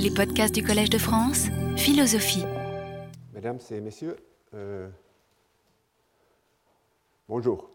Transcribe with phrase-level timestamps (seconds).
[0.00, 1.46] Les podcasts du Collège de France,
[1.76, 2.44] philosophie.
[3.34, 4.16] Mesdames et messieurs,
[4.54, 4.88] euh,
[7.28, 7.68] bonjour.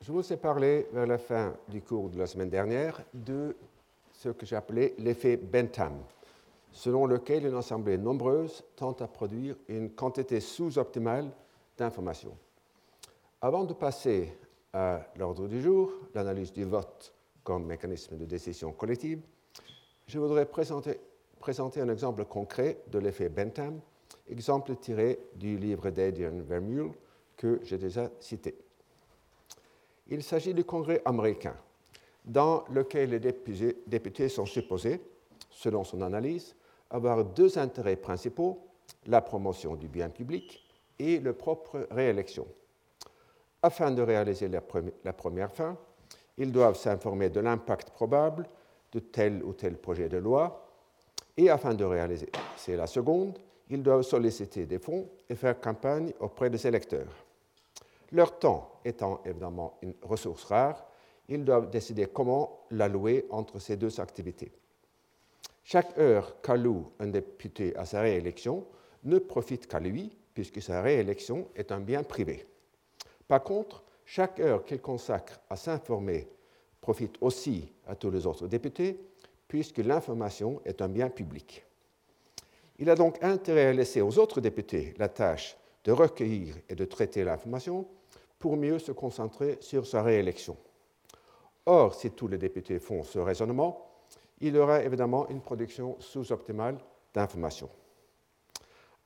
[0.00, 3.54] Je vous ai parlé vers la fin du cours de la semaine dernière de
[4.12, 5.98] ce que j'appelais l'effet Bentham,
[6.72, 11.30] selon lequel une assemblée nombreuse tente à produire une quantité sous-optimale
[11.76, 12.36] d'informations.
[13.42, 14.32] Avant de passer
[14.72, 17.12] à l'ordre du jour, l'analyse du vote
[17.44, 19.20] comme mécanisme de décision collective,
[20.10, 23.80] je voudrais présenter, un exemple concret de l'effet Bentham,
[24.28, 26.90] exemple tiré du livre d'Adrian Vermeule
[27.36, 28.58] que j'ai déjà cité.
[30.08, 31.54] Il s'agit du Congrès américain,
[32.24, 35.00] dans lequel les députés, députés sont supposés,
[35.48, 36.56] selon son analyse,
[36.90, 38.66] avoir deux intérêts principaux,
[39.06, 40.66] la promotion du bien public
[40.98, 42.48] et leur propre réélection.
[43.62, 45.78] Afin de réaliser la, première fin,
[46.36, 48.48] ils doivent s'informer de l'impact probable
[48.92, 50.66] de tel ou tel projet de loi,
[51.36, 52.30] et afin de réaliser
[52.68, 57.24] la seconde, ils doivent solliciter des fonds et faire campagne auprès des électeurs.
[58.12, 60.84] Leur temps étant évidemment une ressource rare,
[61.28, 64.52] ils doivent décider comment l'allouer entre ces deux activités.
[65.62, 68.66] Chaque heure qu'alloue un député à sa réélection
[69.04, 72.46] ne profite qu'à lui, puisque sa réélection est un bien privé.
[73.28, 76.28] Par contre, chaque heure qu'il consacre à s'informer
[76.80, 79.00] profite aussi à tous les autres députés,
[79.48, 81.64] puisque l'information est un bien public.
[82.78, 86.84] Il a donc intérêt à laisser aux autres députés la tâche de recueillir et de
[86.84, 87.86] traiter l'information
[88.38, 90.56] pour mieux se concentrer sur sa réélection.
[91.66, 93.86] Or, si tous les députés font ce raisonnement,
[94.40, 96.78] il y aura évidemment une production sous-optimale
[97.12, 97.68] d'informations.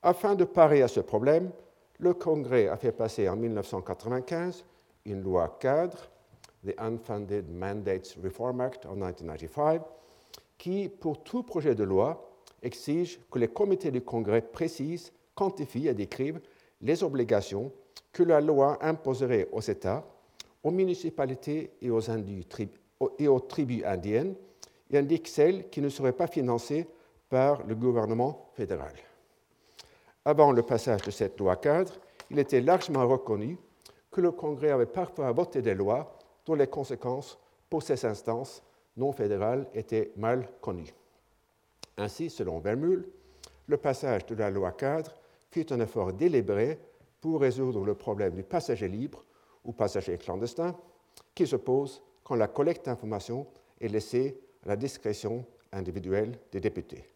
[0.03, 1.51] Afin de parer à ce problème,
[1.99, 4.65] le Congrès a fait passer en 1995
[5.07, 6.11] une loi cadre,
[6.65, 9.81] the Unfunded Mandates Reform Act of 1995,
[10.59, 12.31] qui, pour tout projet de loi,
[12.63, 16.41] exige que les comités du Congrès précisent, quantifient et décrivent
[16.81, 17.71] les obligations
[18.13, 20.05] que la loi imposerait aux États,
[20.63, 22.01] aux municipalités et aux,
[23.19, 24.35] et aux tribus indiennes,
[24.91, 26.87] et indique celles qui ne seraient pas financées
[27.29, 28.95] par le gouvernement fédéral.
[30.25, 31.93] Avant le passage de cette loi cadre,
[32.31, 33.59] il était largement reconnu
[34.11, 36.17] que le Congrès avait parfois voté des lois
[36.47, 37.39] dont les conséquences
[37.71, 38.63] pour ces instances
[38.97, 40.95] non fédérales étaient mal connues.
[41.97, 43.09] Ainsi, selon Vermeule,
[43.67, 45.15] le passage de la loi cadre
[45.51, 46.79] fut un effort délibéré
[47.21, 49.25] pour résoudre le problème du passager libre
[49.65, 50.77] ou passager clandestin
[51.35, 53.47] qui se pose quand la collecte d'informations
[53.81, 57.09] est laissée à la discrétion individuelle des députés.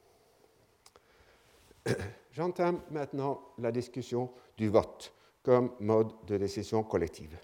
[2.32, 5.12] J'entame maintenant la discussion du vote
[5.42, 7.36] comme mode de décision collective.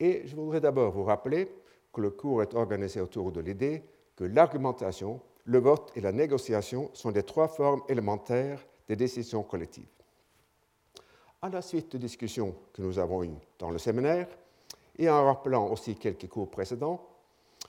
[0.00, 1.50] Et je voudrais d'abord vous rappeler
[1.92, 3.82] que le cours est organisé autour de l'idée
[4.16, 9.86] que l'argumentation, le vote et la négociation sont les trois formes élémentaires des décisions collectives.
[11.40, 14.28] À la suite de discussions que nous avons eues dans le séminaire,
[14.98, 17.00] et en rappelant aussi quelques cours précédents,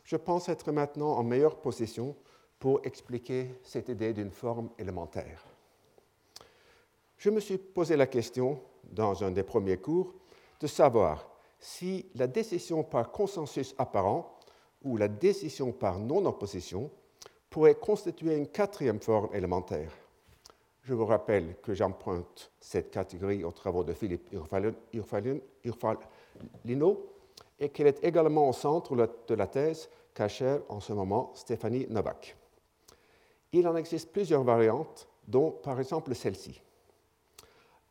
[0.04, 2.16] je pense être maintenant en meilleure position
[2.58, 5.46] pour expliquer cette idée d'une forme élémentaire.
[7.18, 8.60] Je me suis posé la question,
[8.92, 10.16] dans un des premiers cours,
[10.60, 11.29] de savoir
[11.59, 14.40] si la décision par consensus apparent
[14.84, 16.90] ou la décision par non-opposition
[17.50, 19.92] pourrait constituer une quatrième forme élémentaire.
[20.84, 24.34] Je vous rappelle que j'emprunte cette catégorie aux travaux de Philippe
[25.64, 27.12] Urfalino
[27.59, 32.36] et qu'elle est également au centre de la thèse qu'achève en ce moment Stéphanie Novak.
[33.52, 36.62] Il en existe plusieurs variantes, dont par exemple celle-ci.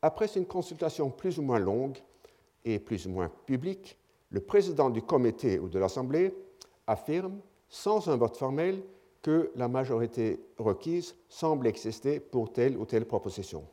[0.00, 1.98] Après une consultation plus ou moins longue
[2.76, 3.96] plus ou moins publique,
[4.30, 6.34] le président du comité ou de l'Assemblée
[6.86, 8.82] affirme, sans un vote formel,
[9.22, 13.64] que la majorité requise semble exister pour telle ou telle proposition.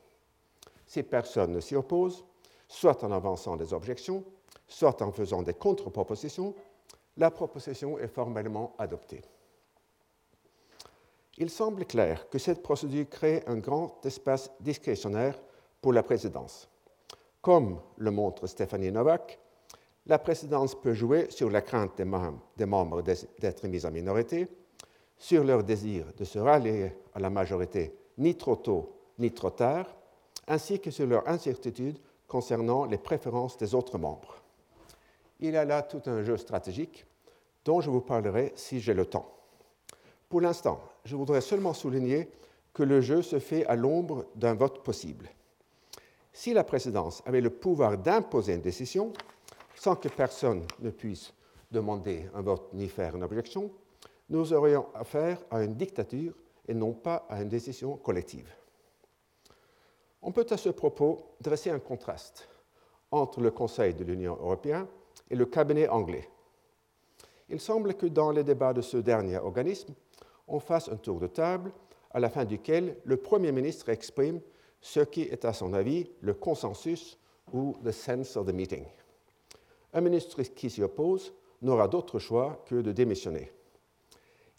[0.88, 2.24] Si personne ne s'y oppose,
[2.68, 4.24] soit en avançant des objections,
[4.68, 6.56] soit en faisant des contre-propositions,
[7.18, 9.22] la proposition est formellement adoptée.
[11.38, 15.38] Il semble clair que cette procédure crée un grand espace discrétionnaire
[15.82, 16.70] pour la présidence.
[17.46, 19.38] Comme le montre Stéphanie Novak,
[20.08, 24.48] la présidence peut jouer sur la crainte des membres d'être mis en minorité,
[25.16, 29.86] sur leur désir de se rallier à la majorité ni trop tôt ni trop tard,
[30.48, 34.42] ainsi que sur leur incertitude concernant les préférences des autres membres.
[35.40, 37.06] Il y a là tout un jeu stratégique
[37.64, 39.30] dont je vous parlerai si j'ai le temps.
[40.30, 42.28] Pour l'instant, je voudrais seulement souligner
[42.74, 45.30] que le jeu se fait à l'ombre d'un vote possible.
[46.36, 49.14] Si la présidence avait le pouvoir d'imposer une décision,
[49.74, 51.34] sans que personne ne puisse
[51.72, 53.72] demander un vote ni faire une objection,
[54.30, 56.34] nous aurions affaire à une dictature
[56.68, 58.54] et non pas à une décision collective.
[60.22, 62.50] On peut à ce propos dresser un contraste
[63.12, 64.88] entre le Conseil de l'Union européenne
[65.30, 66.28] et le cabinet anglais.
[67.48, 69.94] Il semble que dans les débats de ce dernier organisme,
[70.50, 71.72] on fasse un tour de table
[72.12, 74.42] à la fin duquel le Premier ministre exprime
[74.82, 77.18] ce qui est à son avis le consensus
[77.54, 78.86] ou the sense of the meeting.
[79.94, 83.52] Un ministre qui s'y oppose n'aura d'autre choix que de démissionner.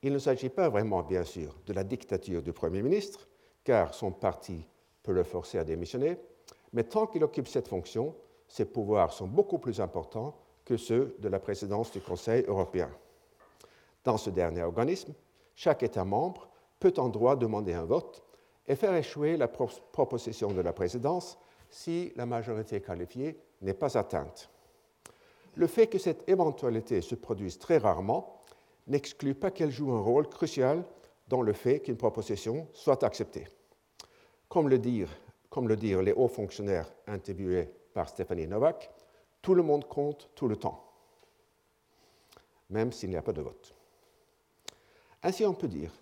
[0.03, 3.27] Il ne s'agit pas vraiment, bien sûr, de la dictature du Premier ministre,
[3.65, 4.67] car son parti
[5.03, 6.17] peut le forcer à démissionner,
[6.73, 8.15] mais tant qu'il occupe cette fonction,
[8.49, 12.91] ses pouvoirs sont beaucoup plus importants que ceux de la présidence du Conseil européen.
[14.05, 15.15] Dans ce dernier organisme,
[15.55, 16.49] chaque État membre
[16.79, 18.23] peut en droit demander un vote
[18.69, 24.49] et faire échouer la proposition de la présidence si la majorité qualifiée n'est pas atteinte.
[25.55, 28.43] Le fait que cette éventualité se produise très rarement
[28.87, 30.85] n'exclut pas qu'elle joue un rôle crucial
[31.29, 33.49] dans le fait qu'une proposition soit acceptée.
[34.49, 34.81] Comme le,
[35.51, 38.91] comme le dirent les hauts fonctionnaires interviewés par Stéphanie Novak,
[39.43, 40.85] tout le monde compte tout le temps,
[42.71, 43.75] même s'il n'y a pas de vote.
[45.23, 45.93] Ainsi, on peut dire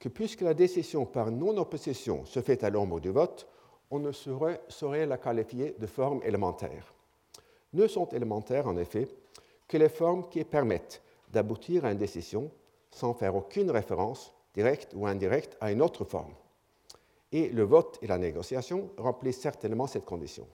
[0.00, 3.46] que puisque la décision par non-opposition se fait à l'ombre du vote,
[3.90, 6.94] on ne saurait, la qualifier de forme élémentaire.
[7.74, 9.06] Ne sont élémentaires, en effet,
[9.68, 12.50] que les formes qui permettent d'aboutir à une décision
[12.90, 16.34] sans faire aucune référence, directe ou indirecte, à une autre forme.
[17.30, 20.48] Et le vote et la négociation remplissent certainement cette condition.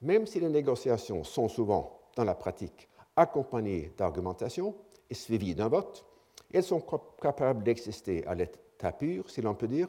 [0.00, 4.74] Même si les négociations sont souvent, dans la pratique, accompagnées d'argumentation
[5.10, 6.05] et suivies d'un vote,
[6.52, 6.82] elles sont
[7.20, 9.88] capables d'exister à l'état pur, si l'on peut dire,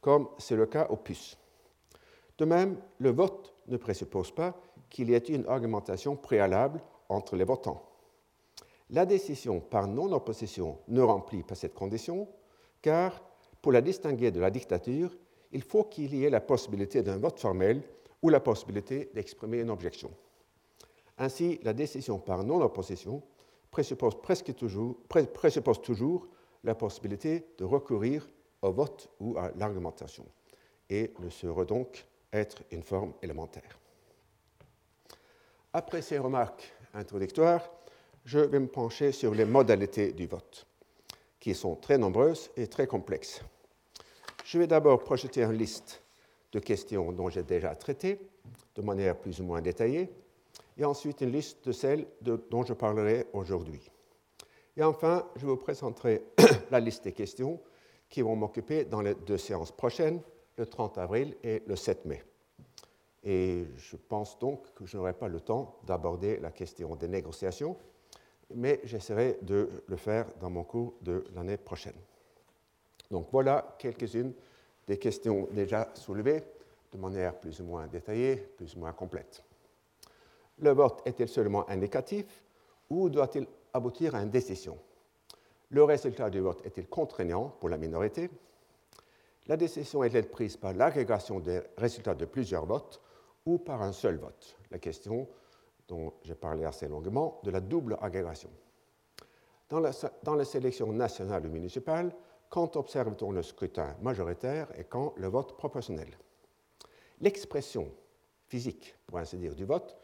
[0.00, 1.36] comme c'est le cas aux puces.
[2.38, 4.54] De même, le vote ne présuppose pas
[4.90, 7.82] qu'il y ait une argumentation préalable entre les votants.
[8.90, 12.28] La décision par non-opposition ne remplit pas cette condition,
[12.82, 13.20] car
[13.60, 15.16] pour la distinguer de la dictature,
[15.50, 17.82] il faut qu'il y ait la possibilité d'un vote formel
[18.22, 20.10] ou la possibilité d'exprimer une objection.
[21.18, 23.22] Ainsi, la décision par non-opposition
[23.70, 26.28] présuppose, presque toujours,
[26.64, 28.28] la possibilité de recourir
[28.62, 30.26] au vote ou à l'argumentation
[30.88, 33.78] et ne saurait donc être une forme élémentaire.
[35.72, 37.70] Après ces remarques introductoires,
[38.24, 40.66] je vais me pencher sur les modalités du vote,
[41.38, 43.42] qui sont très nombreuses et très complexes.
[44.44, 46.02] Je vais d'abord projeter une liste
[46.52, 48.20] de questions dont j'ai déjà traité
[48.74, 50.10] de manière plus ou moins détaillée,
[50.76, 53.90] et ensuite une liste de celles dont je parlerai aujourd'hui.
[54.76, 56.22] Et enfin, je vous présenterai
[56.70, 57.60] la liste des questions
[58.08, 60.20] qui vont m'occuper dans les deux séances prochaines,
[60.56, 62.22] le 30 avril et le 7 mai.
[63.24, 67.76] Et je pense donc que je n'aurai pas le temps d'aborder la question des négociations,
[68.54, 71.96] mais j'essaierai de le faire dans mon cours de l'année prochaine.
[73.10, 74.32] Donc voilà quelques-unes
[74.86, 76.42] des questions déjà soulevées
[76.92, 79.42] de manière plus ou moins détaillée, plus ou moins complète.
[80.58, 82.44] Le vote est-il seulement indicatif
[82.88, 84.78] ou doit-il aboutir à une décision?
[85.70, 88.30] Le résultat du vote est-il contraignant pour la minorité?
[89.48, 93.00] La décision est-elle prise par l'agrégation des résultats de plusieurs votes
[93.44, 94.56] ou par un seul vote?
[94.70, 95.28] La question
[95.88, 98.50] dont j'ai parlé assez longuement de la double agrégation.
[99.68, 99.82] Dans
[100.22, 102.14] dans la sélection nationale ou municipale,
[102.48, 106.08] quand observe-t-on le scrutin majoritaire et quand le vote proportionnel?
[107.20, 107.90] L'expression
[108.46, 109.96] physique, pour ainsi dire, du vote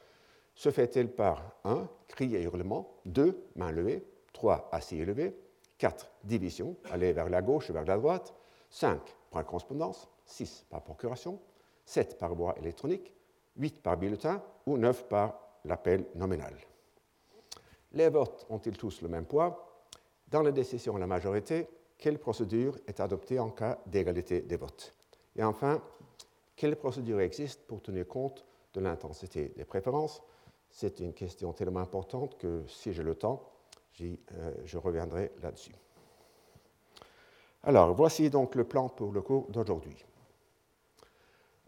[0.55, 1.89] se fait-elle par 1.
[2.09, 3.43] Cri et hurlement, 2.
[3.57, 4.69] Main levée, 3.
[4.73, 5.37] Assis et levé,
[5.79, 6.11] 4.
[6.25, 8.35] Division, aller vers la gauche et vers la droite,
[8.71, 9.01] 5.
[9.31, 10.67] Par correspondance, 6.
[10.71, 11.41] Par procuration,
[11.85, 12.19] 7.
[12.19, 13.13] Par voie électronique,
[13.57, 16.55] 8 par bulletin ou 9 par l'appel nominal.
[17.93, 19.85] Les votes ont-ils tous le même poids?
[20.29, 21.69] Dans la décision à la majorité,
[21.99, 24.95] quelle procédure est adoptée en cas d'égalité des votes?
[25.37, 25.83] Et enfin,
[26.57, 30.23] quelle procédure existe pour tenir compte de l'intensité des préférences?
[30.73, 33.43] C'est une question tellement importante que si j'ai le temps,
[34.01, 34.17] euh,
[34.65, 35.75] je reviendrai là-dessus.
[37.63, 40.05] Alors, voici donc le plan pour le cours d'aujourd'hui.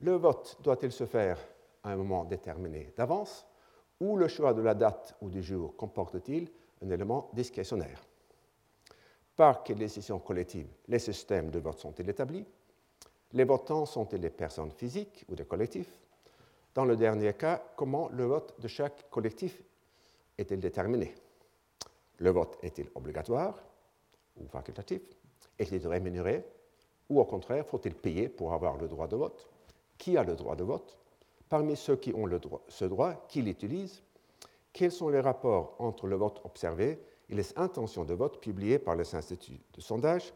[0.00, 1.38] Le vote doit-il se faire
[1.84, 3.46] à un moment déterminé d'avance
[4.00, 6.50] ou le choix de la date ou du jour comporte-t-il
[6.82, 8.02] un élément discrétionnaire?
[9.36, 12.46] Par quelle décision collective les systèmes de vote sont-ils établis?
[13.32, 16.03] Les votants sont-ils des personnes physiques ou des collectifs?
[16.74, 19.62] Dans le dernier cas, comment le vote de chaque collectif
[20.36, 21.14] est-il déterminé?
[22.18, 23.62] Le vote est-il obligatoire
[24.36, 25.02] ou facultatif?
[25.56, 26.44] Est-il rémunéré
[27.08, 29.48] Ou au contraire, faut-il payer pour avoir le droit de vote?
[29.98, 30.98] Qui a le droit de vote?
[31.48, 32.28] Parmi ceux qui ont
[32.66, 34.02] ce droit, qui l'utilisent
[34.72, 38.96] Quels sont les rapports entre le vote observé et les intentions de vote publiées par
[38.96, 40.34] les instituts de sondage?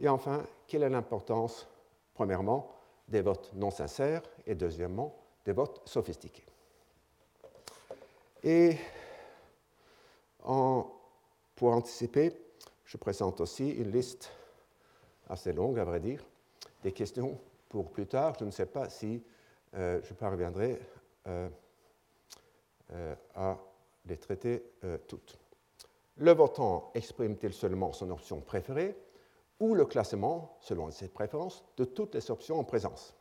[0.00, 1.68] Et enfin, quelle est l'importance,
[2.14, 2.72] premièrement,
[3.06, 6.44] des votes non sincères et deuxièmement, des votes sophistiqués.
[8.44, 8.76] Et
[10.42, 12.32] pour anticiper,
[12.84, 14.30] je présente aussi une liste
[15.28, 16.24] assez longue, à vrai dire,
[16.82, 18.34] des questions pour plus tard.
[18.38, 19.22] Je ne sais pas si
[19.74, 20.78] euh, je parviendrai
[21.26, 21.48] euh,
[22.92, 23.56] euh, à
[24.04, 24.62] les traiter
[25.06, 25.38] toutes.
[26.16, 28.96] Le votant exprime-t-il seulement son option préférée
[29.60, 33.14] ou le classement, selon ses préférences, de toutes les options en présence?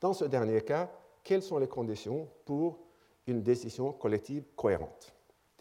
[0.00, 0.90] Dans ce dernier cas,
[1.28, 2.78] quelles sont les conditions pour
[3.26, 5.14] une décision collective cohérente?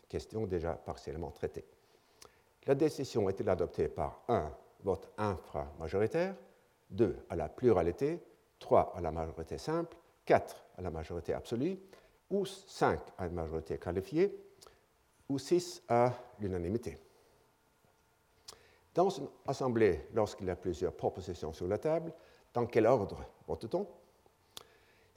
[0.07, 1.65] Question déjà partiellement traitée.
[2.65, 4.49] La décision est-elle adoptée par un
[4.81, 6.35] vote inframajoritaire,
[6.91, 8.23] 2 à la pluralité,
[8.59, 11.77] 3 à la majorité simple, 4 à la majorité absolue,
[12.29, 14.41] ou 5 à la majorité qualifiée,
[15.27, 16.97] ou 6 à l'unanimité?
[18.95, 22.13] Dans une assemblée, lorsqu'il y a plusieurs propositions sur la table,
[22.53, 23.85] dans quel ordre vote-t-on?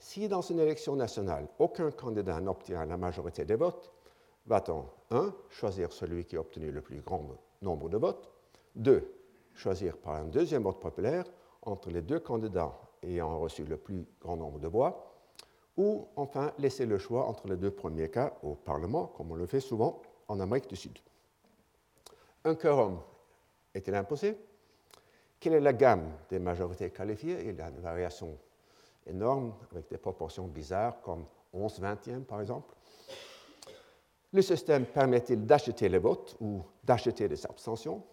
[0.01, 3.91] Si dans une élection nationale, aucun candidat n'obtient la majorité des votes,
[4.47, 5.31] va-t-on 1.
[5.47, 7.23] choisir celui qui a obtenu le plus grand
[7.61, 8.31] nombre de votes,
[8.75, 9.07] 2.
[9.53, 11.25] choisir par un deuxième vote populaire
[11.61, 15.13] entre les deux candidats ayant reçu le plus grand nombre de voix,
[15.77, 19.45] ou enfin laisser le choix entre les deux premiers cas au Parlement, comme on le
[19.45, 20.97] fait souvent en Amérique du Sud.
[22.43, 22.99] Un quorum
[23.75, 24.35] est-il imposé?
[25.39, 27.47] Quelle est la gamme des majorités qualifiées?
[27.47, 28.35] Il y a une variation
[29.05, 32.75] énorme avec des proportions bizarres comme 11 vingtièmes par exemple.
[34.33, 38.03] Le système permet-il d'acheter les votes ou d'acheter des abstentions?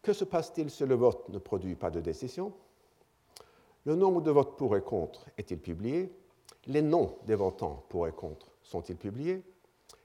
[0.00, 2.52] Que se passe-t-il si le vote ne produit pas de décision?
[3.84, 6.10] Le nombre de votes pour et contre est-il publié?
[6.66, 9.42] Les noms des votants pour et contre sont-ils publiés?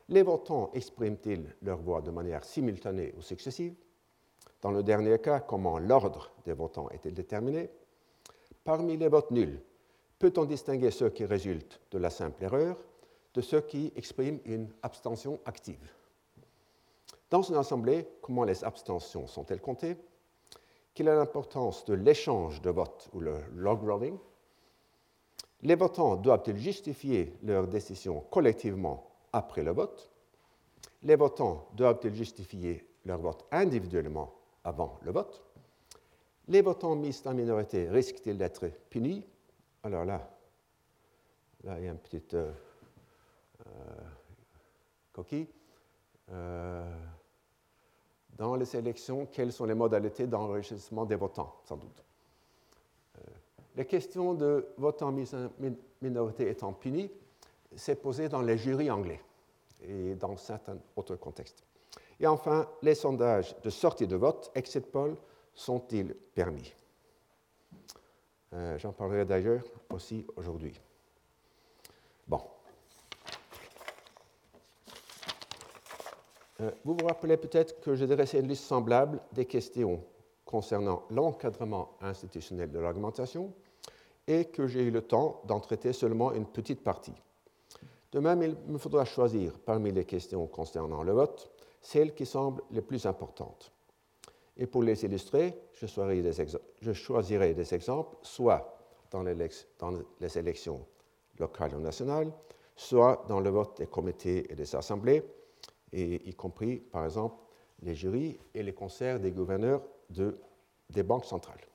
[0.10, 3.76] Les votants expriment-ils leur voix de manière simultanée ou successive?
[4.62, 7.70] Dans le dernier cas, comment l'ordre des votants est-il déterminé?
[8.64, 9.62] Parmi les votes nuls,
[10.20, 12.78] peut-on distinguer ceux qui résultent de la simple erreur
[13.34, 15.92] de ceux qui expriment une abstention active?
[17.30, 19.98] Dans une assemblée, comment les abstentions sont-elles comptées?
[20.94, 24.18] Quelle est l'importance de l'échange de votes ou le log rolling?
[25.62, 30.10] Les votants doivent-ils justifier leur décision collectivement après le vote?
[31.04, 35.44] Les votants doivent-ils justifier leur vote individuellement avant le vote?
[36.50, 39.24] Les votants mis en minorité risquent-ils d'être punis?
[39.84, 40.28] Alors là,
[41.64, 42.52] là, il y a une petite euh,
[43.68, 43.70] euh,
[45.14, 45.48] coquille.
[46.32, 46.92] Euh,
[48.36, 52.04] dans les élections, quelles sont les modalités d'enregistrement des votants, sans doute?
[53.76, 55.50] La question de votants mis en
[56.02, 57.12] minorité étant punis
[57.76, 59.22] s'est posée dans les jurys anglais
[59.84, 61.64] et dans certains autres contextes.
[62.20, 65.16] Et enfin, les sondages de sortie de vote, exit poll,
[65.54, 66.74] sont-ils permis?
[68.78, 70.80] J'en parlerai d'ailleurs aussi aujourd'hui.
[72.28, 72.42] Bon,
[76.62, 80.04] Euh, vous vous rappelez peut-être que j'ai dressé une liste semblable des questions
[80.46, 83.54] concernant l'encadrement institutionnel de l'argumentation
[84.28, 87.14] et que j'ai eu le temps d'en traiter seulement une petite partie.
[88.12, 91.52] De même, il me faudra choisir parmi les questions concernant le vote
[91.82, 93.72] celles qui semblent les plus importantes.
[94.60, 96.22] Et pour les illustrer, je choisirai
[97.54, 98.78] des, exemples soit
[99.10, 100.86] dans les élections
[101.40, 102.30] locales ou nationales,
[102.76, 105.24] soit dans le vote des comités et des assemblées,
[105.94, 107.38] y compris, par exemple,
[107.82, 110.38] les jurys et les concerts des gouverneurs de,
[110.90, 111.66] des banques centrales.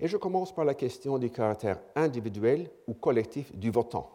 [0.00, 4.10] Et je commence par la question du caractère individuel ou collectif du votant.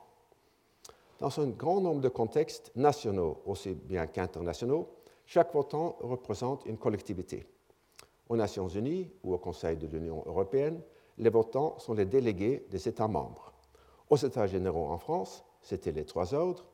[1.20, 4.90] Dans un grand nombre de contextes nationaux aussi bien qu'internationaux,
[5.30, 7.46] chaque votant représente une collectivité.
[8.30, 10.82] Aux Nations Unies ou au Conseil de l'Union européenne,
[11.20, 13.54] les votants sont les délégués des États membres.
[14.10, 16.66] Aux États généraux en France, c'était les trois ordres,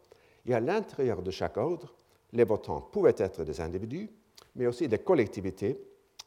[0.45, 1.93] et à l'intérieur de chaque ordre,
[2.31, 4.09] les votants pouvaient être des individus,
[4.55, 5.77] mais aussi des collectivités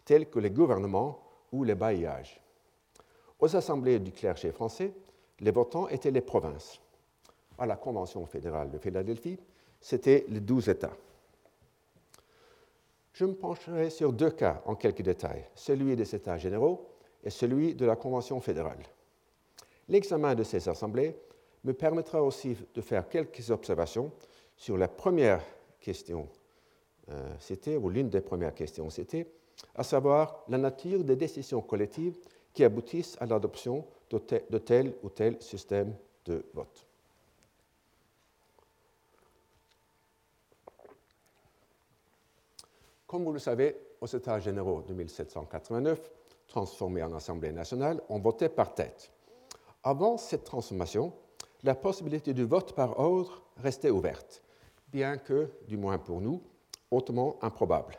[0.05, 1.21] telles que les gouvernements
[1.51, 2.43] ou les bailliages.
[3.41, 4.93] Aux assemblées du clergé français,
[5.41, 6.79] les votants étaient les provinces.
[7.57, 9.39] À la Convention fédérale de Philadelphie,
[9.81, 10.93] c'était les douze États.
[13.19, 16.87] Je me pencherai sur deux cas en quelques détails, celui des États généraux
[17.25, 18.79] et celui de la Convention fédérale.
[19.89, 21.17] L'examen de ces assemblées
[21.65, 24.13] me permettra aussi de faire quelques observations
[24.57, 25.43] sur la première
[25.81, 26.29] question
[27.11, 29.27] euh, c'était, ou l'une des premières questions c'était,
[29.75, 32.17] à savoir la nature des décisions collectives
[32.55, 34.19] qui aboutissent à l'adoption de,
[34.59, 35.93] tel ou tel système
[36.25, 36.87] de vote.
[43.09, 45.99] Comme vous le savez, aux États généraux de 1789,
[46.47, 49.11] transformés en Assemblée nationale, on votait par tête.
[49.83, 51.15] Avant cette transformation,
[51.63, 54.43] la possibilité du vote par ordre restait ouverte,
[54.89, 56.43] bien que, du moins pour nous,
[56.91, 57.99] hautement improbable.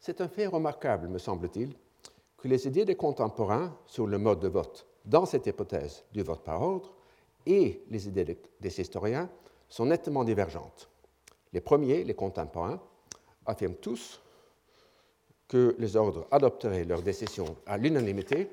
[0.00, 1.76] C'est un fait remarquable, me semble-t-il,
[2.38, 6.42] que les idées des contemporains sur le mode de vote dans cette hypothèse du vote
[6.42, 6.92] par ordre
[7.46, 9.30] et les idées des historiens
[9.68, 10.90] sont nettement divergentes.
[11.52, 12.80] Les premiers, les contemporains,
[13.50, 14.20] affirment tous
[15.48, 18.50] que les ordres adopteraient leurs décisions à l'unanimité,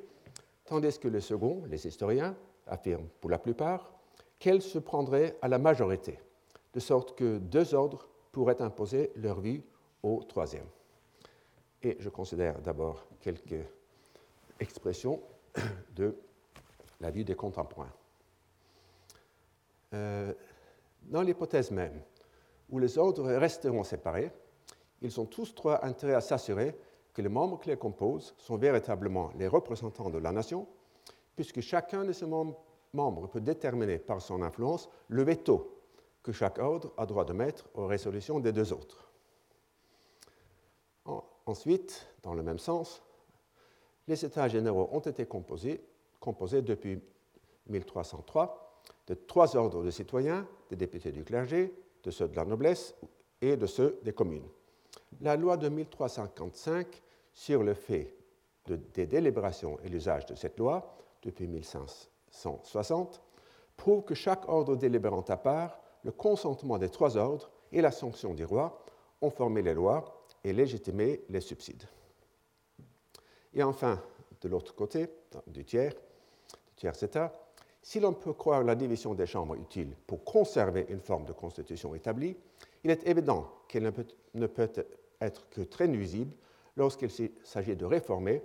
[0.65, 2.35] tandis que les seconds, les historiens,
[2.65, 3.91] affirment pour la plupart
[4.39, 6.19] qu'elles se prendraient à la majorité,
[6.73, 9.63] de sorte que deux ordres pourraient imposer leur vue
[10.03, 10.65] au troisième.
[11.81, 13.65] Et je considère d'abord quelques
[14.59, 15.21] expressions
[15.95, 16.15] de
[16.99, 17.93] la vue des contemporains.
[19.93, 20.33] Euh,
[21.03, 22.01] dans l'hypothèse même
[22.69, 24.31] où les ordres resteront séparés,
[25.01, 26.75] ils ont tous trois intérêt à s'assurer
[27.13, 30.67] que les membres qui les composent sont véritablement les représentants de la nation,
[31.35, 35.81] puisque chacun de ces membres peut déterminer par son influence le veto
[36.23, 39.11] que chaque ordre a droit de mettre aux résolutions des deux autres.
[41.45, 43.01] Ensuite, dans le même sens,
[44.07, 45.81] les États généraux ont été composés,
[46.19, 46.99] composés depuis
[47.67, 48.67] 1303
[49.07, 51.73] de trois ordres de citoyens, des députés du clergé,
[52.03, 52.95] de ceux de la noblesse
[53.41, 54.47] et de ceux des communes.
[55.21, 57.01] La loi de 1355
[57.33, 58.13] sur le fait
[58.65, 63.21] des délibérations et l'usage de cette loi, depuis 1560,
[63.75, 68.33] prouve que chaque ordre délibérant à part, le consentement des trois ordres et la sanction
[68.33, 68.83] du roi
[69.21, 71.83] ont formé les lois et légitimé les subsides.
[73.53, 74.01] Et enfin,
[74.41, 75.07] de l'autre côté,
[75.47, 77.33] du tiers, du tiers état,
[77.87, 81.95] si l'on peut croire la division des chambres utile pour conserver une forme de constitution
[81.95, 82.35] établie,
[82.83, 83.93] il est évident qu'elle
[84.33, 84.69] ne peut,
[85.21, 86.35] être que très nuisible
[86.75, 87.09] lorsqu'il
[87.45, 88.41] s'agit de réformer,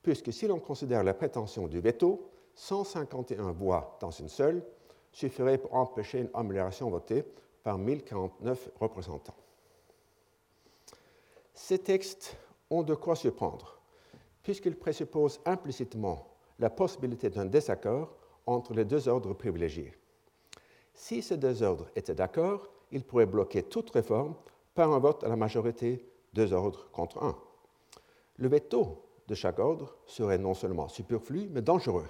[0.00, 4.62] puisque si l'on considère la prétention du veto, 151 voix dans une seule
[5.10, 7.24] suffiraient pour empêcher une amélioration votée
[7.64, 9.34] par 1049 représentants.
[11.52, 12.36] Ces textes
[12.70, 13.80] ont de quoi surprendre,
[14.44, 16.28] puisqu'ils présupposent implicitement
[16.60, 18.17] la possibilité d'un désaccord
[18.48, 19.92] entre les deux ordres privilégiés.
[20.94, 24.34] Si ces deux ordres étaient d'accord, ils pourraient bloquer toute réforme
[24.74, 27.36] par un vote à la majorité deux ordres contre un.
[28.36, 32.08] Le veto de chaque ordre serait non seulement superflu, mais dangereux,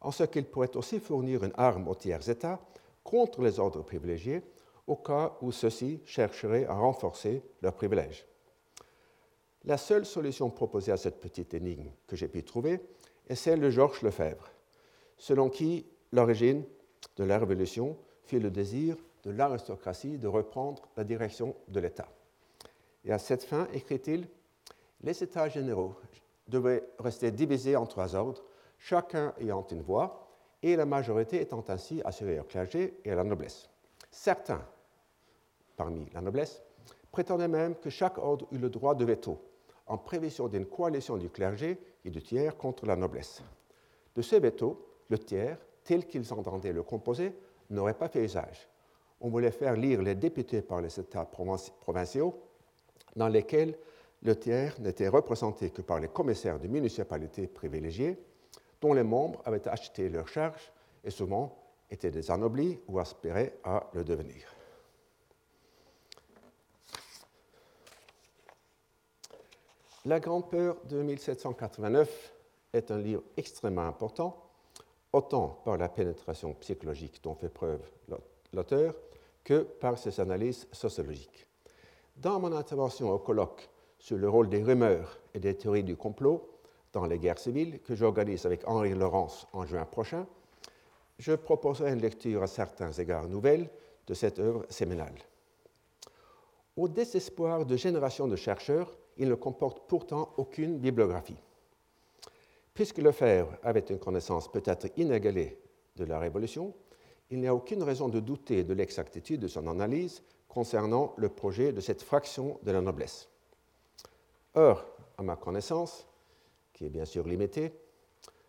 [0.00, 2.60] en ce qu'il pourrait aussi fournir une arme aux tiers États
[3.02, 4.42] contre les ordres privilégiés
[4.86, 8.26] au cas où ceux-ci chercheraient à renforcer leurs privilèges.
[9.64, 12.80] La seule solution proposée à cette petite énigme que j'ai pu trouver
[13.28, 14.50] est celle de Georges Lefebvre,
[15.16, 16.64] selon qui l'origine
[17.16, 22.08] de la Révolution fut le désir de l'aristocratie de reprendre la direction de l'État.
[23.04, 24.28] Et à cette fin, écrit-il,
[25.02, 25.94] les États généraux
[26.48, 28.42] devaient rester divisés en trois ordres,
[28.78, 30.28] chacun ayant une voix,
[30.62, 33.68] et la majorité étant ainsi assurée au clergé et à la noblesse.
[34.10, 34.66] Certains,
[35.76, 36.62] parmi la noblesse,
[37.10, 39.38] prétendaient même que chaque ordre eut le droit de veto,
[39.86, 43.42] en prévision d'une coalition du clergé et du tiers contre la noblesse.
[44.16, 47.34] De ce veto, le tiers, tel qu'ils entendaient le composer,
[47.70, 48.68] n'aurait pas fait usage.
[49.20, 52.42] On voulait faire lire les députés par les États provinciaux,
[53.16, 53.76] dans lesquels
[54.22, 58.18] le tiers n'était représenté que par les commissaires de municipalités privilégiées,
[58.80, 60.72] dont les membres avaient acheté leur charge
[61.04, 61.56] et souvent
[61.90, 64.46] étaient des anoblis ou aspiraient à le devenir.
[70.06, 72.34] La Grande Peur de 1789
[72.74, 74.43] est un livre extrêmement important
[75.14, 77.80] autant par la pénétration psychologique dont fait preuve
[78.52, 78.94] l'auteur
[79.44, 81.46] que par ses analyses sociologiques.
[82.16, 86.48] Dans mon intervention au colloque sur le rôle des rumeurs et des théories du complot
[86.92, 90.26] dans les guerres civiles, que j'organise avec Henri Laurence en juin prochain,
[91.18, 93.68] je proposerai une lecture à certains égards nouvelle
[94.06, 95.14] de cette œuvre séminale.
[96.76, 101.38] Au désespoir de générations de chercheurs, il ne comporte pourtant aucune bibliographie.
[102.74, 105.56] Puisque Lefebvre avait une connaissance peut-être inégalée
[105.96, 106.74] de la Révolution,
[107.30, 111.72] il n'y a aucune raison de douter de l'exactitude de son analyse concernant le projet
[111.72, 113.28] de cette fraction de la noblesse.
[114.54, 114.84] Or,
[115.16, 116.06] à ma connaissance,
[116.72, 117.72] qui est bien sûr limitée,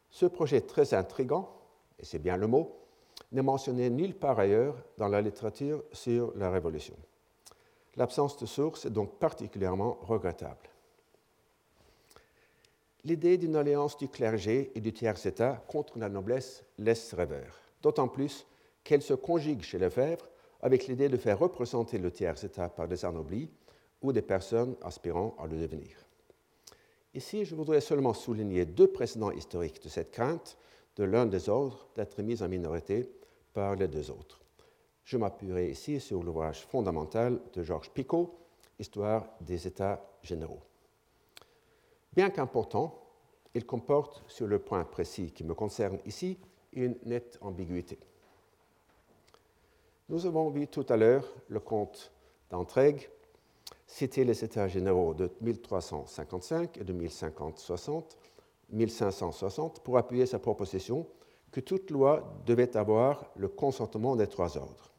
[0.10, 1.50] ce projet très intrigant,
[2.00, 2.80] et c'est bien le mot,
[3.32, 6.96] n'est mentionné nulle part ailleurs dans la littérature sur la Révolution.
[7.96, 10.70] L'absence de source est donc particulièrement regrettable
[13.06, 18.48] l'idée d'une alliance du clergé et du tiers-État contre la noblesse laisse rêveur, d'autant plus
[18.84, 20.28] qu'elle se conjugue chez Lefebvre
[20.62, 23.52] avec l'idée de faire représenter le tiers-État par des anoblis
[24.02, 25.96] ou des personnes aspirant à le devenir.
[27.14, 30.58] Ici, je voudrais seulement souligner deux précédents historiques de cette crainte
[30.96, 33.10] de l'un des ordres d'être mis en minorité
[33.54, 34.42] par les deux autres.
[35.04, 38.40] Je m'appuierai ici sur l'ouvrage fondamental de Georges Picot,
[38.78, 40.60] Histoire des États généraux.
[42.16, 43.02] Bien qu'important,
[43.54, 46.38] il comporte, sur le point précis qui me concerne ici,
[46.74, 48.00] une nette ambiguïté.
[50.10, 52.12] Nous avons vu tout à l'heure le comte
[52.52, 53.10] d'Entraigue
[53.88, 58.18] citer les États généraux de 1355 et de 1560,
[58.72, 61.08] 1560 pour appuyer sa proposition
[61.52, 64.92] que toute loi devait avoir le consentement des trois ordres.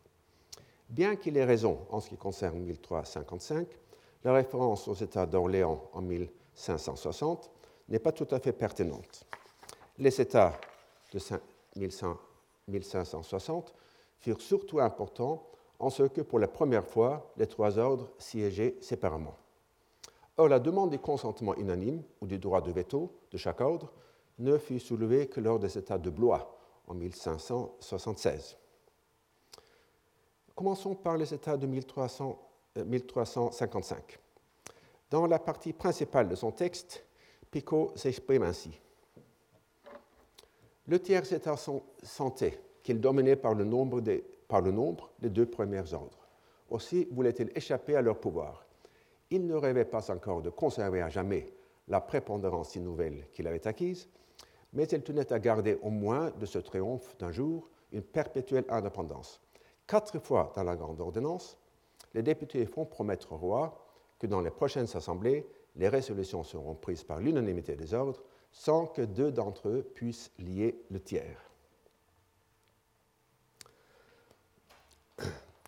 [0.89, 3.67] Bien qu'il ait raison en ce qui concerne 1355,
[4.25, 6.03] la référence aux États d'Orléans en
[6.57, 7.51] 1560
[7.89, 9.25] n'est pas tout à fait pertinente.
[9.99, 10.59] Les États
[11.13, 11.21] de
[12.67, 13.75] 1560
[14.19, 15.47] furent surtout importants
[15.79, 19.37] en ce que pour la première fois, les trois ordres siégeaient séparément.
[20.39, 23.93] Or, la demande du consentement unanime ou du droit de veto de chaque ordre
[24.39, 28.57] ne fut soulevée que lors des États de Blois en 1576.
[30.55, 32.39] Commençons par les États de 1300,
[32.85, 34.19] 1355.
[35.11, 37.05] Dans la partie principale de son texte,
[37.51, 38.81] Picot s'exprime ainsi.
[40.87, 41.57] Le tiers État
[42.03, 46.27] sentait qu'il dominait par le nombre des par le nombre des deux premiers ordres.
[46.71, 48.65] Aussi voulait-il échapper à leur pouvoir.
[49.31, 51.47] Il ne rêvait pas encore de conserver à jamais
[51.89, 54.09] la prépondérance si nouvelle qu'il avait acquise,
[54.73, 59.41] mais il tenait à garder au moins de ce triomphe d'un jour une perpétuelle indépendance.
[59.87, 61.57] Quatre fois dans la grande ordonnance,
[62.15, 63.86] les députés font promettre au roi
[64.19, 69.03] que dans les prochaines assemblées, les résolutions seront prises par l'unanimité des ordres sans que
[69.03, 71.51] deux d'entre eux puissent lier le tiers.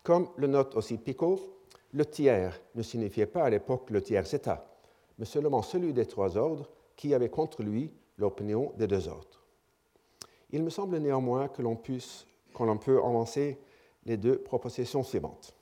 [0.03, 1.39] Comme le note aussi Picot,
[1.93, 4.65] le tiers ne signifiait pas à l'époque le tiers État,
[5.19, 9.45] mais seulement celui des trois ordres qui avait contre lui l'opinion des deux autres.
[10.51, 13.59] Il me semble néanmoins que l'on peut avancer
[14.05, 15.55] les deux propositions suivantes.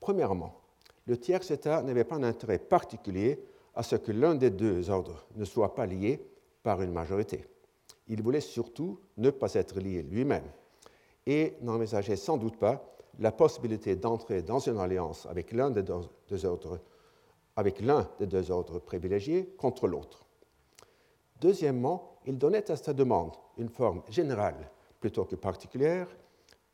[0.00, 0.60] Premièrement,
[1.06, 3.40] le tiers État n'avait pas un intérêt particulier
[3.74, 6.24] à ce que l'un des deux ordres ne soit pas lié
[6.62, 7.44] par une majorité.
[8.08, 10.44] Il voulait surtout ne pas être lié lui-même
[11.26, 16.44] et n'envisageait sans doute pas la possibilité d'entrer dans une alliance avec l'un des deux
[16.44, 16.80] ordres,
[17.56, 20.24] avec l'un des deux ordres privilégiés contre l'autre.
[21.40, 26.08] Deuxièmement, il donnait à sa demande une forme générale plutôt que particulière,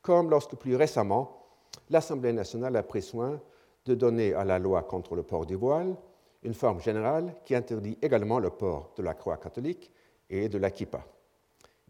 [0.02, 1.46] comme lorsque plus récemment
[1.90, 3.40] l'Assemblée nationale a pris soin
[3.86, 5.96] de donner à la loi contre le port du voile
[6.42, 9.90] une forme générale qui interdit également le port de la croix catholique
[10.28, 11.04] et de la kippa.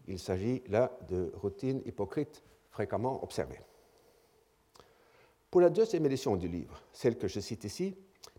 [0.06, 3.60] Il s'agit là de routines hypocrites fréquemment observées.
[5.50, 7.96] Pour la deuxième édition du livre, celle que je cite ici,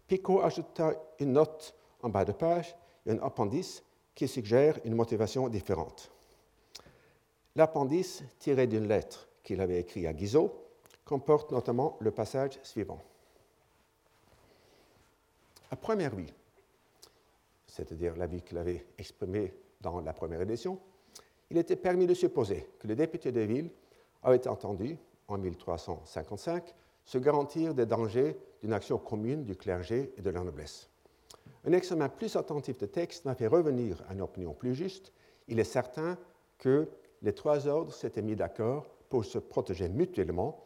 [0.08, 3.84] Picot ajouta une note en bas de page et un appendice
[4.16, 6.12] qui suggère une motivation différente.
[7.56, 10.54] L'appendice, tiré d'une lettre qu'il avait écrite à Guizot,
[11.04, 13.00] comporte notamment le passage suivant.
[15.72, 16.28] À première vue,
[17.66, 20.80] c'est-à-dire la vue qu'il avait exprimée dans la première édition,
[21.50, 23.72] il était permis de supposer que les députés de ville
[24.22, 30.30] avaient entendu, en 1355, se garantir des dangers d'une action commune du clergé et de
[30.30, 30.90] la noblesse.
[31.66, 35.14] Un examen plus attentif de texte m'a fait revenir à une opinion plus juste.
[35.48, 36.18] Il est certain
[36.58, 36.90] que
[37.22, 40.66] les trois ordres s'étaient mis d'accord pour se protéger mutuellement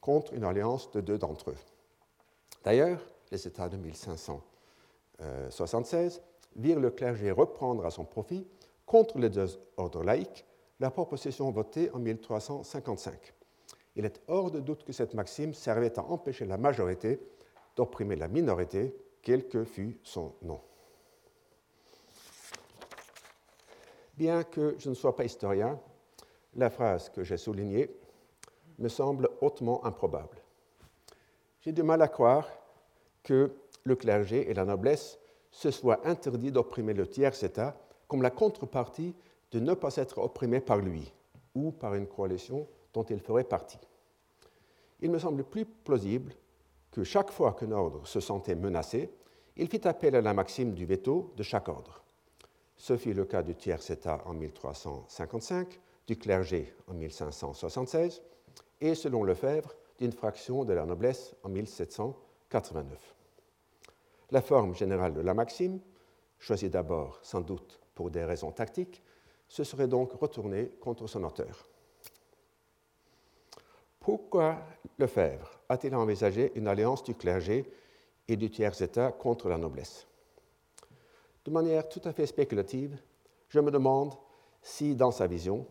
[0.00, 1.58] contre une alliance de deux d'entre eux.
[2.64, 6.22] D'ailleurs, les États de 1576
[6.56, 8.44] virent le clergé reprendre à son profit,
[8.86, 10.44] contre les deux ordres laïques,
[10.80, 13.34] la proposition votée en 1355
[13.96, 17.18] il est hors de doute que cette maxime servait à empêcher la majorité
[17.74, 20.60] d'opprimer la minorité, quel que fût son nom.
[24.16, 25.80] Bien que je ne sois pas historien,
[26.54, 27.90] la phrase que j'ai soulignée
[28.78, 30.42] me semble hautement improbable.
[31.60, 32.46] J'ai du mal à croire
[33.26, 33.50] que
[33.82, 35.18] le clergé et la noblesse
[35.50, 39.14] se soient interdits d'opprimer le tiers État comme la contrepartie
[39.50, 41.12] de ne pas être opprimés par lui
[41.56, 43.80] ou par une coalition dont il ferait partie.
[45.00, 46.34] Il me semble plus plausible
[46.92, 49.10] que chaque fois qu'un ordre se sentait menacé,
[49.56, 52.04] il fit appel à la maxime du veto de chaque ordre.
[52.76, 58.22] Ce fut le cas du tiers État en 1355, du clergé en 1576
[58.80, 63.15] et, selon Lefebvre, d'une fraction de la noblesse en 1789.
[64.30, 65.80] La forme générale de la maxime,
[66.38, 69.02] choisie d'abord sans doute pour des raisons tactiques,
[69.48, 71.68] se serait donc retournée contre son auteur.
[74.00, 74.58] Pourquoi
[74.98, 77.70] Lefebvre a-t-il envisagé une alliance du clergé
[78.28, 80.06] et du tiers-État contre la noblesse?
[81.44, 82.98] De manière tout à fait spéculative,
[83.48, 84.14] je me demande
[84.62, 85.66] si, dans sa vision,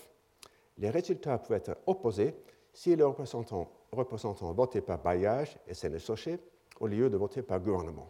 [0.78, 2.34] Les résultats pouvaient être opposés
[2.72, 6.40] si le représentant, représentant votait par bailliage et sénéchaussée
[6.80, 8.08] au lieu de voter par gouvernement.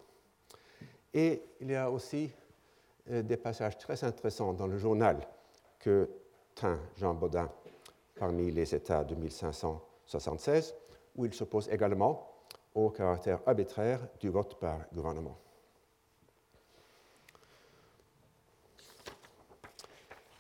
[1.13, 2.31] Et il y a aussi
[3.11, 5.19] euh, des passages très intéressants dans le journal
[5.81, 6.09] que
[6.55, 7.51] tint Jean Baudin
[8.15, 10.77] parmi les États de 1576,
[11.17, 12.29] où il s'oppose également
[12.75, 15.39] au caractère arbitraire du vote par gouvernement.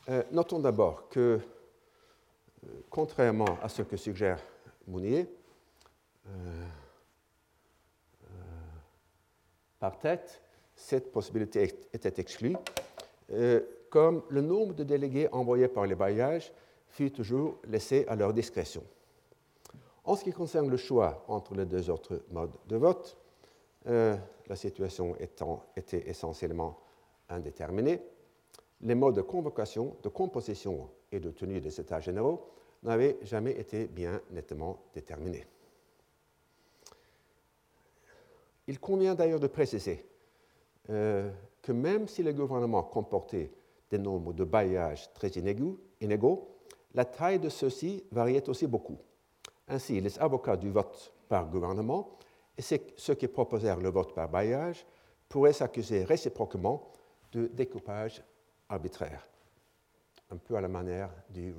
[0.08, 1.40] Euh, notons d'abord que,
[2.64, 4.40] euh, contrairement à ce que suggère
[4.86, 5.28] Mounier,
[9.82, 10.40] par tête,
[10.76, 12.56] cette possibilité était exclue,
[13.32, 16.52] euh, comme le nombre de délégués envoyés par les bailliages
[16.88, 18.84] fut toujours laissé à leur discrétion.
[20.04, 23.16] En ce qui concerne le choix entre les deux autres modes de vote,
[23.86, 24.16] euh,
[24.48, 26.78] la situation étant, était essentiellement
[27.28, 28.00] indéterminée.
[28.80, 32.48] Les modes de convocation, de composition et de tenue des États généraux
[32.82, 35.46] n'avaient jamais été bien nettement déterminés.
[38.66, 40.04] Il convient d'ailleurs de préciser
[40.90, 41.30] euh,
[41.62, 43.52] que même si le gouvernement comportait
[43.90, 45.78] des nombres de bailliages très inégaux
[46.94, 48.98] la taille de ceux-ci variait aussi beaucoup.
[49.72, 52.18] Ainsi, les avocats du vote par gouvernement
[52.58, 54.84] et ceux qui proposèrent le vote par bailliage
[55.30, 56.90] pourraient s'accuser réciproquement
[57.32, 58.22] de découpage
[58.68, 59.26] arbitraire,
[60.30, 61.54] un peu à la manière du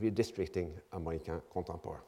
[0.00, 2.04] redistricting américain contemporain.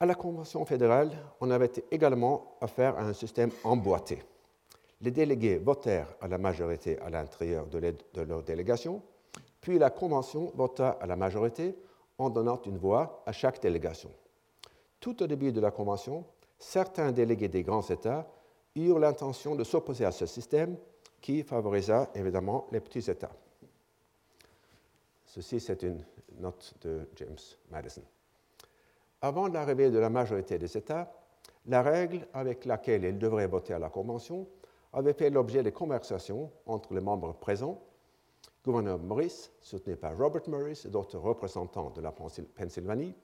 [0.00, 1.10] À la Convention fédérale,
[1.42, 4.22] on avait également affaire à un système emboîté.
[5.02, 9.02] Les délégués votèrent à la majorité à l'intérieur de, leur délégation,
[9.60, 11.76] puis la Convention vota à la majorité
[12.18, 14.10] en donnant une voix à chaque délégation.
[15.00, 16.24] Tout au début de la Convention,
[16.58, 18.28] certains délégués des grands États
[18.74, 20.76] eurent l'intention de s'opposer à ce système
[21.20, 23.32] qui favorisa évidemment les petits États.
[25.26, 26.04] Ceci, c'est une
[26.38, 27.36] note de James
[27.70, 28.02] Madison.
[29.20, 31.12] Avant l'arrivée de la majorité des États,
[31.66, 34.46] la règle avec laquelle ils devraient voter à la Convention
[34.92, 37.82] avait fait l'objet de conversations entre les membres présents.
[38.68, 43.14] Gouverneur Morris, soutenu par Robert Morris et d'autres représentants de la Pennsylvanie,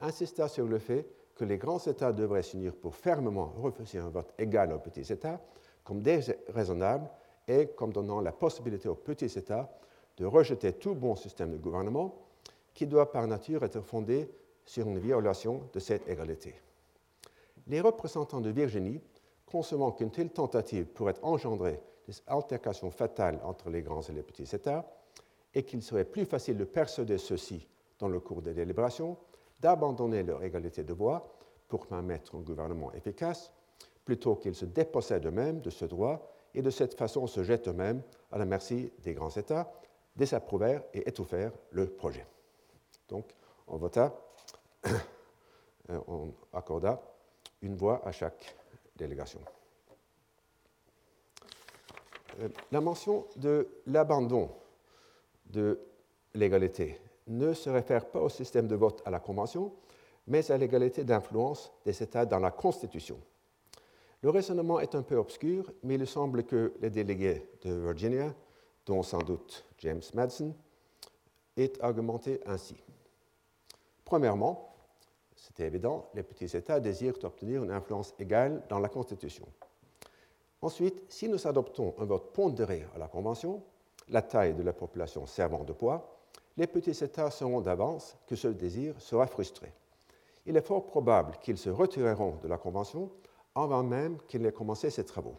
[0.00, 1.06] insista sur le fait
[1.36, 5.40] que les grands États devraient s'unir pour fermement refuser un vote égal aux petits États
[5.84, 7.08] comme déraisonnable
[7.46, 9.70] et comme donnant la possibilité aux petits États
[10.16, 12.16] de rejeter tout bon système de gouvernement
[12.74, 14.28] qui doit par nature être fondé
[14.64, 16.56] sur une violation de cette égalité.
[17.68, 19.00] Les représentants de Virginie,
[19.46, 24.56] concevant qu'une telle tentative pourrait engendrer des altercations fatales entre les grands et les petits
[24.56, 24.90] États,
[25.54, 27.68] et qu'il serait plus facile de persuader ceux-ci,
[27.98, 29.16] dans le cours des délibérations,
[29.60, 31.34] d'abandonner leur égalité de voix
[31.68, 33.52] pour permettre un gouvernement efficace,
[34.04, 38.02] plutôt qu'ils se dépossèdent eux-mêmes de ce droit et de cette façon se jettent eux-mêmes
[38.32, 39.70] à la merci des grands États,
[40.16, 42.26] désapprouvèrent et étouffèrent le projet.
[43.08, 43.34] Donc,
[43.66, 44.18] on vota
[44.86, 47.02] euh, on accorda
[47.60, 48.54] une voix à chaque
[48.96, 49.40] délégation.
[52.40, 54.50] Euh, la mention de l'abandon
[55.46, 55.80] de
[56.34, 59.72] l'égalité ne se réfère pas au système de vote à la Convention,
[60.26, 63.18] mais à l'égalité d'influence des États dans la Constitution.
[64.22, 68.34] Le raisonnement est un peu obscur, mais il semble que les délégués de Virginia,
[68.84, 70.54] dont sans doute James Madison,
[71.56, 72.76] aient argumenté ainsi.
[74.04, 74.74] Premièrement,
[75.36, 79.46] c'était évident, les petits États désirent obtenir une influence égale dans la Constitution.
[80.60, 83.62] Ensuite, si nous adoptons un vote pondéré à la Convention,
[84.08, 86.18] la taille de la population servant de poids,
[86.56, 89.72] les petits États sauront d'avance que ce désir sera frustré.
[90.46, 93.10] Il est fort probable qu'ils se retireront de la Convention
[93.54, 95.36] avant même qu'il n'ait commencé ses travaux.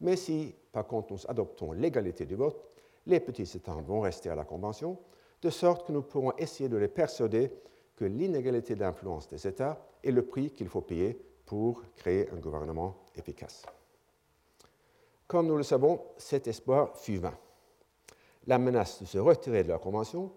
[0.00, 2.68] Mais si, par contre, nous adoptons l'égalité du vote,
[3.06, 4.98] les petits États vont rester à la Convention,
[5.40, 7.50] de sorte que nous pourrons essayer de les persuader
[7.96, 12.96] que l'inégalité d'influence des États est le prix qu'il faut payer pour créer un gouvernement
[13.16, 13.64] efficace.
[15.28, 17.38] Comme nous le savons, cet espoir fut vain
[18.48, 20.32] la menace de se retirer de la Convention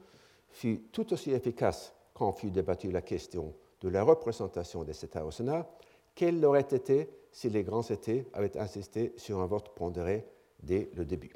[0.49, 5.31] fut tout aussi efficace quand fut débattue la question de la représentation des États au
[5.31, 5.67] Sénat
[6.13, 10.27] qu'elle l'aurait été si les grands États avaient insisté sur un vote pondéré
[10.61, 11.33] dès le début?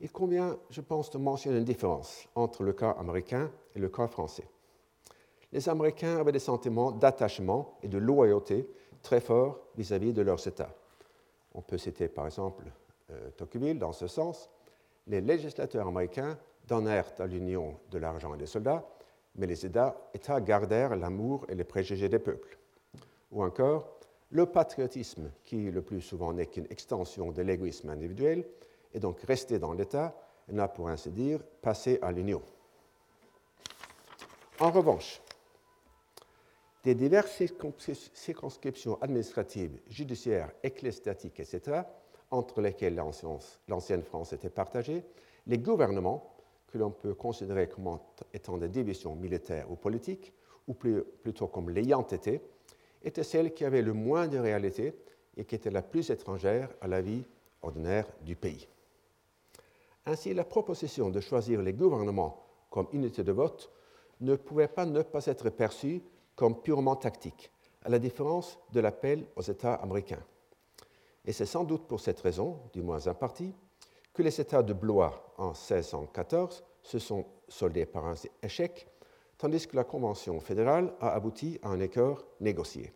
[0.00, 4.08] Il convient, je pense, de mentionner une différence entre le cas américain et le cas
[4.08, 4.46] français.
[5.52, 8.68] Les Américains avaient des sentiments d'attachement et de loyauté
[9.04, 10.74] très forts vis-à-vis -vis de leurs États.
[11.54, 12.64] On peut citer par exemple
[13.10, 14.50] euh, Tocqueville dans ce sens,
[15.06, 16.36] les législateurs américains
[16.66, 18.84] donnèrent à l'Union de l'argent et des soldats,
[19.36, 19.94] mais les États,
[20.40, 22.58] gardèrent l'amour et les préjugés des peuples.
[23.32, 23.98] Ou encore,
[24.30, 28.44] le patriotisme, qui le plus souvent n'est qu'une extension de l'égoïsme individuel,
[28.94, 30.14] est donc resté dans l'État
[30.48, 32.42] et n'a, pour ainsi dire, passé à l'Union.
[34.60, 35.20] En revanche,
[36.84, 37.42] des diverses
[38.12, 41.80] circonscriptions administratives, judiciaires, ecclésiastiques, etc.,
[42.30, 42.94] entre lesquels
[43.68, 45.02] l'ancienne France était partagée,
[45.46, 46.30] les gouvernements,
[46.66, 47.98] que l'on peut considérer comme
[48.32, 50.32] étant des divisions militaires ou politiques,
[50.66, 52.40] ou plutôt comme l'ayant été,
[53.02, 54.94] étaient celles qui avaient le moins de réalité
[55.36, 57.24] et qui étaient la plus étrangère à la vie
[57.62, 58.66] ordinaire du pays.
[60.06, 63.70] Ainsi, la proposition de choisir les gouvernements comme unité de vote
[64.20, 66.02] ne pouvait pas ne pas être perçue
[66.36, 67.50] comme purement tactique,
[67.82, 70.22] à la différence de l'appel aux États américains.
[71.24, 73.54] Et c'est sans doute pour cette raison, du moins en partie,
[74.12, 78.88] que les États de Blois en 1614 se sont soldés par un échec,
[79.38, 82.92] tandis que la Convention fédérale a abouti à un accord négocié.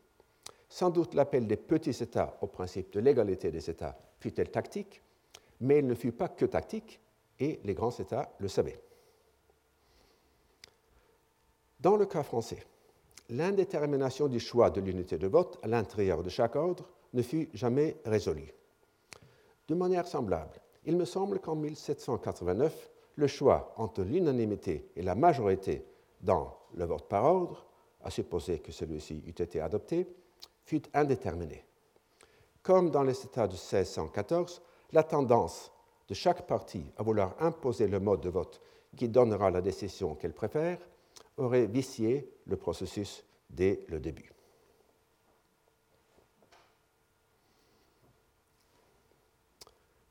[0.69, 5.03] Sans doute l'appel des petits États au principe de l'égalité des États fut-elle tactique,
[5.61, 7.01] mais il ne fut pas que tactique,
[7.41, 8.81] et les grands États le savaient.
[11.81, 12.65] Dans le cas français,
[13.29, 17.97] l'indétermination du choix de l'unité de vote à l'intérieur de chaque ordre ne fut jamais
[18.05, 18.53] résolu.
[19.69, 25.85] De manière semblable, il me semble qu'en 1789, le choix entre l'unanimité et la majorité
[26.21, 27.67] dans le vote par ordre,
[28.03, 30.07] à supposer que celui-ci eût été adopté,
[30.65, 31.65] fut indéterminé.
[32.63, 34.63] Comme dans les États de 1614,
[34.93, 35.73] la tendance
[36.09, 38.61] de chaque partie à vouloir imposer le mode de vote
[38.97, 40.79] qui donnera la décision qu'elle préfère
[41.39, 44.33] aurait vicié le processus dès le début.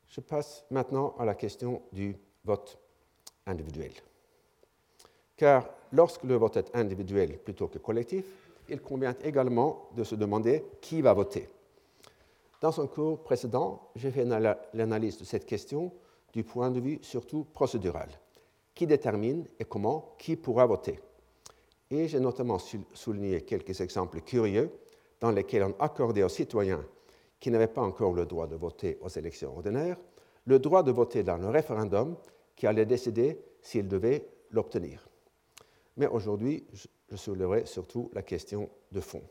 [0.08, 2.78] Je passe maintenant à la question du vote
[3.46, 3.92] individuel.
[5.36, 8.24] Car lorsque le vote est individuel plutôt que collectif,
[8.68, 11.48] il convient également de se demander qui va voter.
[12.60, 14.24] Dans un cours précédent, j'ai fait
[14.74, 15.92] l'analyse de cette question
[16.32, 18.08] du point de vue surtout procédural.
[18.74, 20.98] Qui détermine et comment qui pourra voter?
[21.90, 22.58] Et j'ai notamment
[22.92, 24.70] souligné quelques exemples curieux
[25.20, 26.84] dans lesquels on accordait aux citoyens
[27.40, 29.96] qui n'avaient pas encore le droit de voter aux élections ordinaires,
[30.44, 32.16] le droit de voter dans le référendum
[32.56, 35.08] qui allait décider s'ils devaient l'obtenir.
[35.96, 36.66] Mais aujourd'hui,
[37.10, 39.22] je soulèverai surtout la question de fond.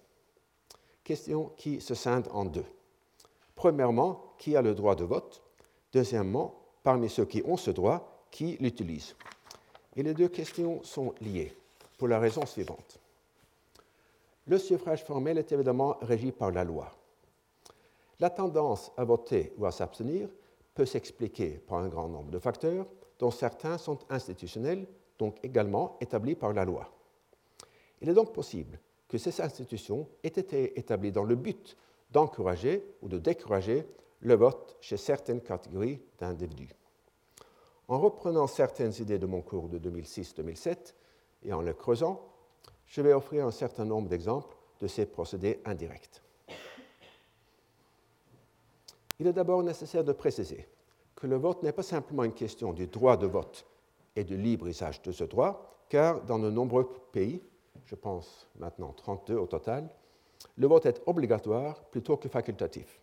[1.04, 2.66] Question qui se scinde en deux.
[3.56, 5.42] Premièrement, qui a le droit de vote?
[5.94, 9.16] Deuxièmement, parmi ceux qui ont ce droit, qui l'utilisent
[9.96, 11.56] Et les deux questions sont liées
[11.98, 13.00] pour la raison suivante.
[14.46, 16.92] Le suffrage formel est évidemment régi par la loi.
[18.20, 20.30] La tendance à voter ou à s'abstenir
[20.74, 22.86] peut s'expliquer par un grand nombre de facteurs,
[23.20, 24.88] dont certains sont institutionnels,
[25.18, 26.90] donc également établis par la loi.
[28.02, 31.76] Il est donc possible que ces institutions aient été établies dans le but
[32.12, 33.88] d'encourager ou de décourager
[34.22, 36.70] le vote chez certaines catégories d'individus.
[37.88, 40.94] En reprenant certaines idées de mon cours de 2006-2007
[41.44, 42.22] et en les creusant,
[42.88, 46.24] Je vais offrir un certain nombre d'exemples de ces procédés indirects.
[49.20, 50.68] Il est d'abord nécessaire de préciser
[51.16, 53.66] que le vote n'est pas simplement une question du droit de vote
[54.16, 57.44] et du libre usage de ce droit, car dans de nombreux pays,
[57.86, 59.90] je pense maintenant 32 au total,
[60.56, 63.02] le vote est obligatoire plutôt que facultatif.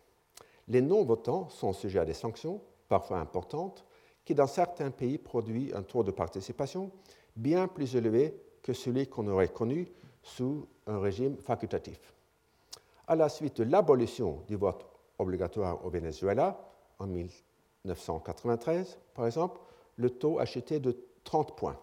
[0.67, 3.85] Les non-votants sont sujets à des sanctions, parfois importantes,
[4.23, 6.91] qui dans certains pays produisent un taux de participation
[7.35, 9.87] bien plus élevé que celui qu'on aurait connu
[10.23, 12.13] sous un régime facultatif.
[13.07, 14.85] À la suite de l'abolition du vote
[15.19, 16.59] obligatoire au Venezuela
[16.99, 19.59] en 1993, par exemple,
[19.97, 21.79] le taux a chuté de 30 points.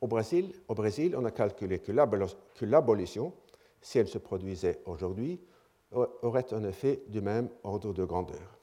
[0.00, 1.92] Au Brésil, au Brésil on a calculé que
[2.64, 3.32] l'abolition,
[3.80, 5.40] si elle se produisait aujourd'hui,
[5.92, 8.58] aurait un effet du même ordre de grandeur.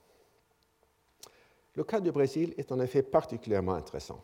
[1.75, 4.21] Le cas du Brésil est en effet particulièrement intéressant,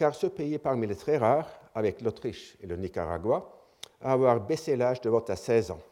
[0.00, 3.52] car ce pays est parmi les très rares, avec l'Autriche et le Nicaragua,
[4.00, 5.82] à avoir baissé l'âge de vote à 16 ans.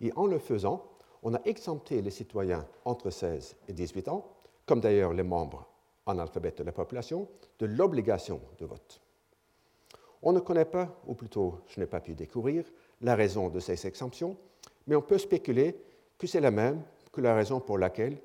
[0.00, 0.82] Et en le faisant,
[1.22, 4.26] on a exempté les citoyens entre 16 et 18 ans,
[4.64, 5.66] comme d'ailleurs les membres
[6.06, 8.98] analphabètes de la population, de l'obligation de vote.
[10.22, 12.64] On ne connaît pas, ou plutôt je n'ai pas pu découvrir,
[13.02, 14.38] la raison de ces exemptions,
[14.86, 15.78] mais on peut spéculer
[16.16, 16.80] que c'est la même
[17.12, 18.16] que la raison pour laquelle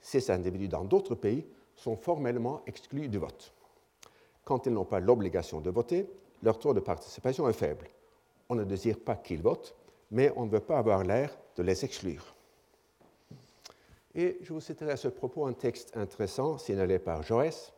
[0.00, 1.44] ces individus dans d'autres pays
[1.74, 3.52] sont formellement exclus du vote.
[4.44, 6.08] Quand ils n'ont pas l'obligation de voter,
[6.42, 7.88] leur taux de participation est faible.
[8.48, 9.74] On ne désire pas qu'ils votent,
[10.10, 12.34] mais on ne veut pas avoir l'air de les exclure.
[14.14, 17.72] Et je vous citerai à ce propos un texte intéressant signalé par Jaurès,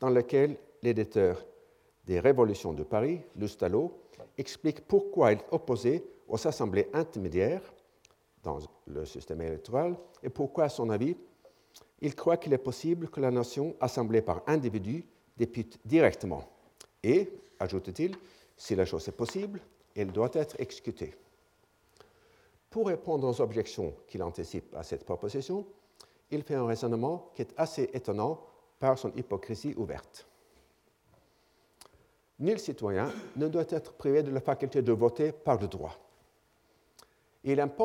[0.00, 1.44] dans lequel l'éditeur
[2.06, 3.92] des Révolutions de Paris, Lustalo,
[4.38, 7.62] explique pourquoi il est opposé aux assemblées intermédiaires
[8.42, 11.16] dans le système électoral et pourquoi, à son avis,
[12.00, 15.04] il croit qu'il est possible que la nation assemblée par individu
[15.36, 16.48] députe directement.
[17.02, 18.16] Et, ajoute-t-il,
[18.56, 19.60] si la chose est possible,
[19.96, 21.14] elle doit être exécutée.
[22.70, 25.66] Pour répondre aux objections qu'il anticipe à cette proposition,
[26.30, 28.40] il fait un raisonnement qui est assez étonnant
[28.80, 30.26] par son hypocrisie ouverte.
[32.40, 35.96] Nul citoyen ne doit être privé de la faculté de voter par le droit.
[37.44, 37.60] Il